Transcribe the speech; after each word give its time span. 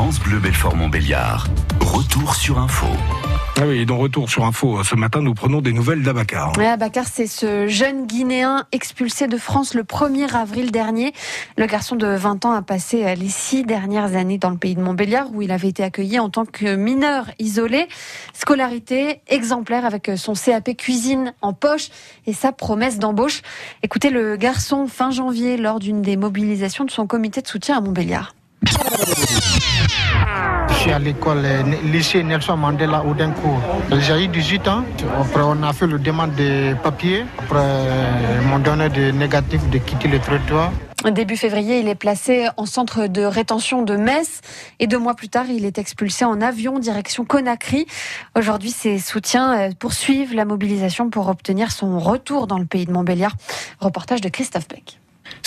France 0.00 0.18
Bleu 0.20 0.38
Belfort 0.38 0.76
Montbéliard. 0.76 1.46
Retour 1.82 2.34
sur 2.34 2.58
info. 2.58 2.86
Ah 3.58 3.64
oui, 3.66 3.80
et 3.80 3.84
dans 3.84 3.98
Retour 3.98 4.30
sur 4.30 4.46
Info, 4.46 4.82
ce 4.82 4.94
matin, 4.94 5.20
nous 5.20 5.34
prenons 5.34 5.60
des 5.60 5.74
nouvelles 5.74 6.02
d'Abacar. 6.02 6.56
Ouais, 6.56 6.68
Abacar, 6.68 7.04
c'est 7.06 7.26
ce 7.26 7.66
jeune 7.66 8.06
Guinéen 8.06 8.64
expulsé 8.72 9.26
de 9.26 9.36
France 9.36 9.74
le 9.74 9.82
1er 9.82 10.34
avril 10.34 10.70
dernier. 10.70 11.12
Le 11.58 11.66
garçon 11.66 11.96
de 11.96 12.06
20 12.06 12.46
ans 12.46 12.52
a 12.52 12.62
passé 12.62 13.14
les 13.14 13.28
six 13.28 13.62
dernières 13.62 14.16
années 14.16 14.38
dans 14.38 14.48
le 14.48 14.56
pays 14.56 14.74
de 14.74 14.80
Montbéliard, 14.80 15.26
où 15.34 15.42
il 15.42 15.52
avait 15.52 15.68
été 15.68 15.84
accueilli 15.84 16.18
en 16.18 16.30
tant 16.30 16.46
que 16.46 16.76
mineur 16.76 17.26
isolé. 17.38 17.86
Scolarité 18.32 19.20
exemplaire 19.26 19.84
avec 19.84 20.12
son 20.16 20.32
CAP 20.32 20.78
cuisine 20.78 21.34
en 21.42 21.52
poche 21.52 21.90
et 22.24 22.32
sa 22.32 22.52
promesse 22.52 22.98
d'embauche. 22.98 23.42
Écoutez 23.82 24.08
le 24.08 24.36
garçon 24.36 24.86
fin 24.86 25.10
janvier 25.10 25.58
lors 25.58 25.78
d'une 25.78 26.00
des 26.00 26.16
mobilisations 26.16 26.86
de 26.86 26.90
son 26.90 27.06
comité 27.06 27.42
de 27.42 27.46
soutien 27.46 27.76
à 27.76 27.82
Montbéliard. 27.82 28.32
Je 30.68 30.74
suis 30.74 30.92
à 30.92 30.98
l'école 30.98 31.44
lycée 31.84 32.22
Nelson 32.22 32.56
Mandela 32.56 33.04
Oudencourt. 33.04 33.60
J'ai 33.98 34.24
eu 34.24 34.28
18 34.28 34.68
ans. 34.68 34.84
Après, 35.20 35.42
on 35.44 35.62
a 35.62 35.72
fait 35.72 35.86
le 35.86 35.98
demande 35.98 36.34
de 36.36 36.74
papiers. 36.82 37.24
Après, 37.38 37.62
ils 38.40 38.48
m'ont 38.48 38.58
donné 38.58 38.88
des 38.88 39.12
négatifs 39.12 39.68
de 39.68 39.78
quitter 39.78 40.08
le 40.08 40.18
territoire. 40.18 40.72
Début 41.10 41.36
février, 41.36 41.80
il 41.80 41.88
est 41.88 41.94
placé 41.94 42.48
en 42.56 42.66
centre 42.66 43.06
de 43.06 43.22
rétention 43.22 43.82
de 43.82 43.96
Metz 43.96 44.42
et 44.78 44.86
deux 44.86 44.98
mois 44.98 45.14
plus 45.14 45.30
tard, 45.30 45.46
il 45.48 45.64
est 45.64 45.78
expulsé 45.78 46.26
en 46.26 46.42
avion 46.42 46.78
direction 46.78 47.24
Conakry. 47.24 47.86
Aujourd'hui, 48.36 48.70
ses 48.70 48.98
soutiens 48.98 49.70
poursuivent 49.78 50.34
la 50.34 50.44
mobilisation 50.44 51.08
pour 51.08 51.28
obtenir 51.28 51.72
son 51.72 51.98
retour 51.98 52.46
dans 52.46 52.58
le 52.58 52.66
pays 52.66 52.84
de 52.84 52.92
Montbéliard. 52.92 53.32
Reportage 53.80 54.20
de 54.20 54.28
Christophe 54.28 54.68
Beck. 54.68 55.00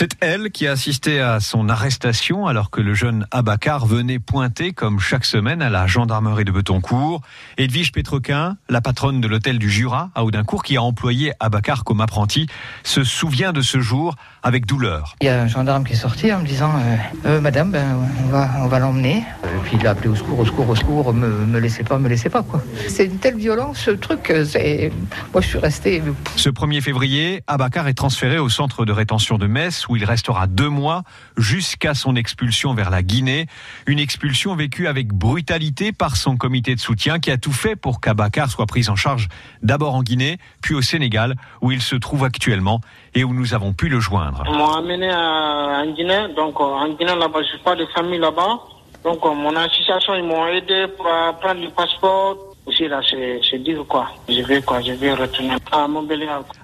C'est 0.00 0.16
elle 0.22 0.50
qui 0.50 0.66
a 0.66 0.70
assisté 0.70 1.20
à 1.20 1.40
son 1.40 1.68
arrestation 1.68 2.46
alors 2.46 2.70
que 2.70 2.80
le 2.80 2.94
jeune 2.94 3.26
Abacar 3.32 3.84
venait 3.84 4.18
pointer 4.18 4.72
comme 4.72 4.98
chaque 4.98 5.26
semaine 5.26 5.60
à 5.60 5.68
la 5.68 5.86
gendarmerie 5.86 6.46
de 6.46 6.52
Betoncourt. 6.52 7.20
Edwige 7.58 7.92
Pétrequin, 7.92 8.56
la 8.70 8.80
patronne 8.80 9.20
de 9.20 9.28
l'hôtel 9.28 9.58
du 9.58 9.68
Jura 9.68 10.08
à 10.14 10.24
Audincourt 10.24 10.62
qui 10.62 10.78
a 10.78 10.82
employé 10.82 11.34
Abacar 11.38 11.84
comme 11.84 12.00
apprenti, 12.00 12.46
se 12.82 13.04
souvient 13.04 13.52
de 13.52 13.60
ce 13.60 13.80
jour 13.80 14.16
avec 14.42 14.64
douleur. 14.64 15.16
Il 15.20 15.26
y 15.26 15.28
a 15.28 15.42
un 15.42 15.48
gendarme 15.48 15.84
qui 15.84 15.92
est 15.92 15.96
sorti 15.96 16.32
en 16.32 16.38
me 16.38 16.46
disant 16.46 16.72
euh, 16.76 16.96
euh, 17.26 17.40
Madame, 17.42 17.70
ben, 17.70 17.98
on 18.24 18.28
va, 18.28 18.48
on 18.60 18.68
va 18.68 18.78
l'emmener. 18.78 19.16
Et 19.44 19.62
puis 19.64 19.76
il 19.78 19.86
a 19.86 19.90
appelé 19.90 20.08
au 20.08 20.14
secours, 20.14 20.38
au 20.38 20.46
secours, 20.46 20.70
au 20.70 20.76
secours, 20.76 21.12
me, 21.12 21.28
me 21.28 21.58
laissez 21.58 21.84
pas, 21.84 21.98
me 21.98 22.08
laissez 22.08 22.30
pas 22.30 22.42
quoi. 22.42 22.62
C'est 22.88 23.04
une 23.04 23.18
telle 23.18 23.36
violence, 23.36 23.80
ce 23.80 23.90
truc. 23.90 24.32
C'est... 24.46 24.90
Moi 25.34 25.42
je 25.42 25.46
suis 25.46 25.58
resté. 25.58 26.02
Ce 26.36 26.48
1er 26.48 26.80
février, 26.80 27.42
Abacar 27.46 27.86
est 27.86 27.92
transféré 27.92 28.38
au 28.38 28.48
centre 28.48 28.86
de 28.86 28.92
rétention 28.92 29.36
de 29.36 29.46
Metz 29.46 29.88
où 29.90 29.96
il 29.96 30.04
restera 30.04 30.46
deux 30.46 30.68
mois 30.68 31.02
jusqu'à 31.36 31.94
son 31.94 32.14
expulsion 32.14 32.72
vers 32.74 32.90
la 32.90 33.02
Guinée. 33.02 33.46
Une 33.86 33.98
expulsion 33.98 34.54
vécue 34.54 34.86
avec 34.86 35.08
brutalité 35.08 35.90
par 35.92 36.16
son 36.16 36.36
comité 36.36 36.74
de 36.76 36.80
soutien 36.80 37.18
qui 37.18 37.30
a 37.32 37.36
tout 37.36 37.52
fait 37.52 37.74
pour 37.74 38.00
qu'Abacar 38.00 38.48
soit 38.48 38.66
pris 38.66 38.88
en 38.88 38.94
charge 38.94 39.28
d'abord 39.62 39.96
en 39.96 40.02
Guinée, 40.02 40.38
puis 40.62 40.74
au 40.74 40.80
Sénégal, 40.80 41.34
où 41.60 41.72
il 41.72 41.82
se 41.82 41.96
trouve 41.96 42.22
actuellement 42.22 42.80
et 43.14 43.24
où 43.24 43.34
nous 43.34 43.52
avons 43.52 43.72
pu 43.72 43.88
le 43.88 43.98
joindre. 43.98 44.44
Ils 44.46 44.56
m'ont 44.56 44.72
amené 44.72 45.12
en 45.12 45.92
Guinée, 45.92 46.32
donc 46.36 46.60
en 46.60 46.88
Guinée 46.94 47.16
là-bas, 47.16 47.40
je 47.42 47.56
n'ai 47.56 47.62
pas 47.64 47.74
de 47.74 47.84
famille 47.86 48.20
là-bas. 48.20 48.60
Donc 49.02 49.24
mon 49.24 49.56
association, 49.56 50.14
ils 50.14 50.24
m'ont 50.24 50.46
aidé 50.46 50.86
pour 50.96 51.06
prendre 51.40 51.60
le 51.60 51.70
passeport 51.70 52.36
aussi 52.70 52.84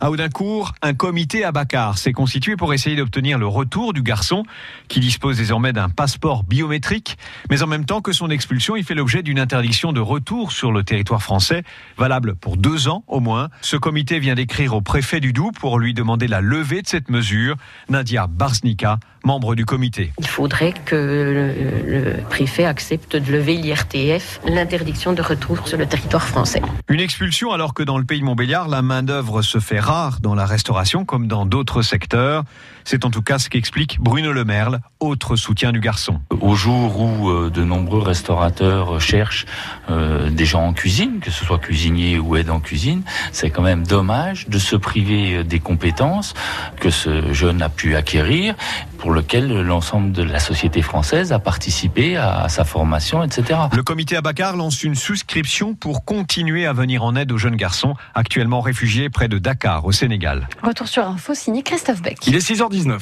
à 0.00 0.10
Audincourt, 0.10 0.72
un 0.82 0.94
comité 0.94 1.44
à 1.44 1.52
Bacar 1.52 1.98
s'est 1.98 2.12
constitué 2.12 2.56
pour 2.56 2.72
essayer 2.72 2.96
d'obtenir 2.96 3.38
le 3.38 3.46
retour 3.46 3.92
du 3.92 4.02
garçon 4.02 4.44
qui 4.88 5.00
dispose 5.00 5.36
désormais 5.36 5.72
d'un 5.72 5.88
passeport 5.88 6.44
biométrique, 6.44 7.18
mais 7.50 7.62
en 7.62 7.66
même 7.66 7.84
temps 7.84 8.00
que 8.00 8.12
son 8.12 8.30
expulsion, 8.30 8.76
il 8.76 8.84
fait 8.84 8.94
l'objet 8.94 9.22
d'une 9.22 9.38
interdiction 9.38 9.92
de 9.92 10.00
retour 10.00 10.52
sur 10.52 10.70
le 10.72 10.84
territoire 10.84 11.22
français, 11.22 11.64
valable 11.96 12.36
pour 12.36 12.56
deux 12.56 12.88
ans 12.88 13.02
au 13.08 13.20
moins. 13.20 13.48
Ce 13.60 13.76
comité 13.76 14.18
vient 14.18 14.34
d'écrire 14.34 14.74
au 14.74 14.80
préfet 14.80 15.20
du 15.20 15.32
Doubs 15.32 15.52
pour 15.58 15.78
lui 15.78 15.92
demander 15.92 16.28
la 16.28 16.40
levée 16.40 16.82
de 16.82 16.88
cette 16.88 17.10
mesure. 17.10 17.56
Nadia 17.88 18.26
Barsnika, 18.28 18.98
membre 19.26 19.56
du 19.56 19.64
comité. 19.64 20.12
Il 20.20 20.28
faudrait 20.28 20.72
que 20.72 20.94
le, 20.94 22.00
le 22.00 22.22
préfet 22.30 22.64
accepte 22.64 23.16
de 23.16 23.32
lever 23.32 23.56
l'IRTF, 23.56 24.40
l'interdiction 24.46 25.12
de 25.12 25.20
retour 25.20 25.66
sur 25.66 25.76
le 25.76 25.86
territoire 25.86 26.22
français. 26.22 26.62
Une 26.88 27.00
expulsion 27.00 27.50
alors 27.50 27.74
que 27.74 27.82
dans 27.82 27.98
le 27.98 28.04
pays 28.04 28.20
de 28.20 28.24
Montbéliard, 28.24 28.68
la 28.68 28.82
main-d'œuvre 28.82 29.42
se 29.42 29.58
fait 29.58 29.80
rare 29.80 30.20
dans 30.22 30.36
la 30.36 30.46
restauration 30.46 31.04
comme 31.04 31.26
dans 31.26 31.44
d'autres 31.44 31.82
secteurs. 31.82 32.44
C'est 32.84 33.04
en 33.04 33.10
tout 33.10 33.22
cas 33.22 33.40
ce 33.40 33.50
qu'explique 33.50 33.98
Bruno 33.98 34.32
Lemerle, 34.32 34.78
autre 35.00 35.34
soutien 35.34 35.72
du 35.72 35.80
garçon. 35.80 36.20
Au 36.40 36.54
jour 36.54 37.00
où 37.00 37.28
euh, 37.28 37.50
de 37.50 37.64
nombreux 37.64 38.00
restaurateurs 38.00 39.00
cherchent 39.00 39.46
euh, 39.90 40.30
des 40.30 40.44
gens 40.44 40.62
en 40.62 40.72
cuisine, 40.72 41.18
que 41.20 41.32
ce 41.32 41.44
soit 41.44 41.58
cuisinier 41.58 42.20
ou 42.20 42.36
aide 42.36 42.48
en 42.48 42.60
cuisine, 42.60 43.02
c'est 43.32 43.50
quand 43.50 43.62
même 43.62 43.84
dommage 43.84 44.48
de 44.48 44.60
se 44.60 44.76
priver 44.76 45.42
des 45.42 45.58
compétences 45.58 46.34
que 46.78 46.90
ce 46.90 47.32
jeune 47.32 47.60
a 47.60 47.68
pu 47.68 47.96
acquérir, 47.96 48.54
pour 48.98 49.12
lequel 49.16 49.62
l'ensemble 49.62 50.12
de 50.12 50.22
la 50.22 50.38
société 50.38 50.82
française 50.82 51.32
a 51.32 51.38
participé 51.38 52.16
à 52.16 52.48
sa 52.48 52.64
formation, 52.64 53.22
etc. 53.22 53.58
Le 53.74 53.82
comité 53.82 54.14
Abacar 54.14 54.56
lance 54.56 54.84
une 54.84 54.94
souscription 54.94 55.74
pour 55.74 56.04
continuer 56.04 56.66
à 56.66 56.74
venir 56.74 57.02
en 57.02 57.16
aide 57.16 57.32
aux 57.32 57.38
jeunes 57.38 57.56
garçons 57.56 57.94
actuellement 58.14 58.60
réfugiés 58.60 59.08
près 59.08 59.28
de 59.28 59.38
Dakar, 59.38 59.86
au 59.86 59.92
Sénégal. 59.92 60.48
Retour 60.62 60.86
sur 60.86 61.08
info 61.08 61.34
signé 61.34 61.62
Christophe 61.62 62.02
Beck. 62.02 62.26
Il 62.26 62.34
est 62.34 62.46
6h19. 62.46 62.98